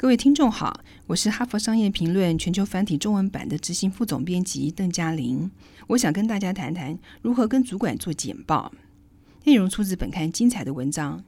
[0.00, 5.50] 各位听众好，我是哈佛商业评论全球繁体中文版的执行副总编辑邓嘉玲。
[5.88, 8.72] 我想跟大家谈谈如何跟主管做简报。
[9.42, 11.24] 内容出自本刊精彩的文章。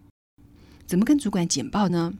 [0.86, 2.14] 怎么跟主管简报呢？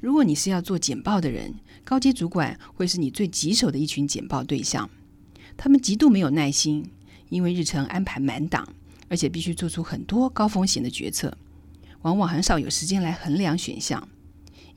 [0.00, 1.54] 如果你是要做简报的人，
[1.84, 4.90] 高阶主管会是你最棘手的一群简报对象。
[5.56, 6.90] 他们极度没有耐心，
[7.28, 8.68] 因为日程安排满档，
[9.08, 11.38] 而且必须做出很多高风险的决策，
[12.02, 14.08] 往往很少有时间来衡量选项。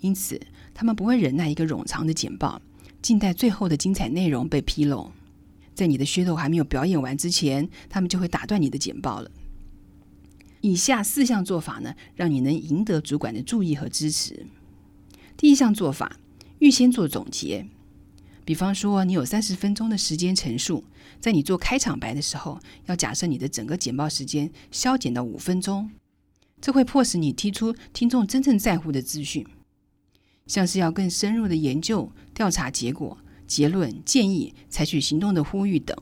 [0.01, 0.39] 因此，
[0.79, 2.61] 他们不会忍耐一个冗长的简报，
[3.01, 5.11] 静待最后的精彩内容被披露。
[5.73, 9.31] 在你的噱头还没有表演完之前，他们就会打断你的简报了。
[10.61, 14.45] 以下四项做法呢，让你能赢得主管的注意和支持。
[15.35, 16.19] 第一项做法，
[16.59, 17.67] 预先做总结。
[18.45, 20.83] 比方说，你有三十分钟的时间陈述，
[21.19, 25.89] 在你做开场白的时候，要假设你的整个简报时间削减到五分钟，
[26.61, 29.43] 这会迫使你提出听众真正在乎的资讯。
[30.47, 35.95] 像是要更深入的研究、调查结果、结论、建议、采取行动的呼吁等，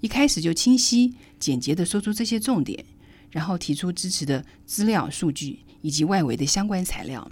[0.00, 2.84] 一开始就清晰简洁的说出这些重点，
[3.30, 7.30] 然后提出支持的资料、数据以及外围的相关材料。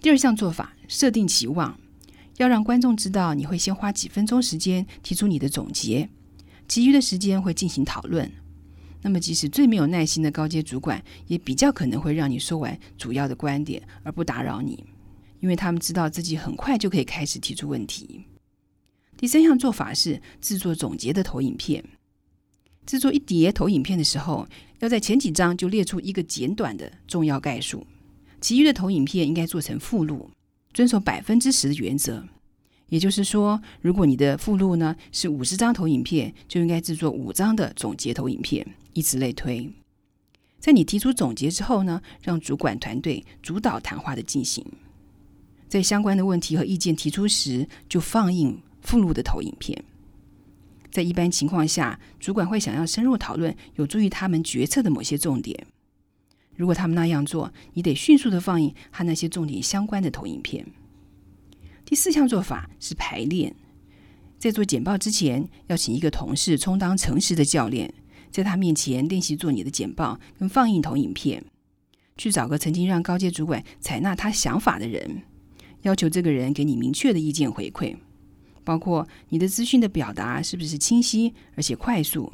[0.00, 1.78] 第二项做法，设定期望，
[2.36, 6.08] 要让观众知道你会先花几分钟时间提出你的总结，
[6.68, 8.30] 其余的时间会进行讨论。
[9.02, 14.84] 那么，即使最没有耐心的高阶主管，也比较可能会让你说完主要的观点而不打扰你，
[15.40, 18.24] 因为他们知道自己很快就可以开始提出问题。
[19.16, 21.84] 第三项做法是制作总结的投影片。
[22.84, 24.46] 制作一叠投影片的时候，
[24.80, 27.86] 要在前几章就列出一个简短的重要概述，
[28.40, 30.30] 其余的投影片应该做成附录，
[30.72, 32.26] 遵守百分之十的原则。
[32.88, 39.68] 也就是说，如果你的附录呢是五十张投影片，就应该制作五张的总结投影片，以此类推。
[40.58, 44.64] 在你提出总结之后呢，让主管团队主导谈话的进行。
[45.68, 49.84] 在相关的问题和意见提出时，就放映附录的投影片。
[50.90, 55.66] 在一般情况下，主管会想要深入讨论有助于他们决策的某些重点。
[56.54, 60.66] 如果他们那样做，你得迅速的放映和那些重点相关的投影片。
[61.86, 63.54] 第四项做法是排练，
[64.38, 67.94] 在做简报之前，要请一个同事充当诚实的教练，
[68.28, 71.44] 在他面前练习做你的简报跟放映投影片。
[72.16, 75.22] 去找个曾经让高阶主管采纳他想法的人，
[75.82, 77.96] 要求这个人给你明确的意见回馈，
[78.64, 82.32] 包括你的资讯的表达是不是清晰而且快速，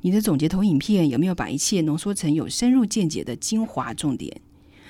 [0.00, 4.40] 你的总结投影片有没有把一切浓缩成有深入见解的精华重点，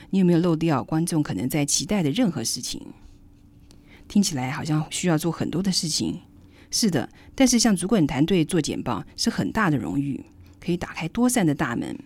[0.08, 2.80] 你有没有漏掉观众可能在期待的任何事情。
[4.12, 6.20] 听起来好像需要做很多的事情，
[6.70, 7.08] 是的。
[7.34, 10.22] 但是向主管团队做简报是很大的荣誉，
[10.60, 11.98] 可以打开多扇的大门。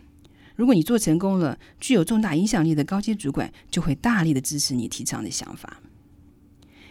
[0.54, 5.80] 如果你做成功了，具有重大影响力的高阶主管就会大力的支持你提倡的想法。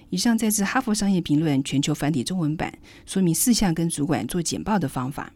[0.09, 5.31] 以上再自《哈佛商业评论》全球繁体中文版说明四项跟主管做简报的方法，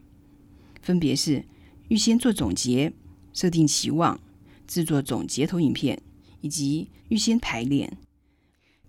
[0.82, 1.46] 分别是
[1.88, 2.92] 预先做总结、
[3.32, 4.20] 设定期望、
[4.68, 5.98] 制作总结投影片
[6.42, 7.98] 以及预先排练。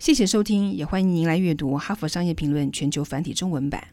[0.01, 3.87] 谢谢收听，也欢迎您来阅读《哈佛商业评论》全球繁体中文版。